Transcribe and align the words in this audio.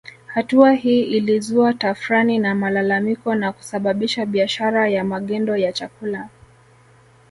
Hatua 0.27 0.71
hii 0.73 1.01
ilizua 1.03 1.73
tafrani 1.73 2.39
na 2.39 2.55
malalamiko 2.55 3.35
na 3.35 3.51
kusababisha 3.51 4.25
biashara 4.25 4.89
ya 4.89 5.03
magendo 5.03 5.57
ya 5.57 5.73
chakula 5.73 6.29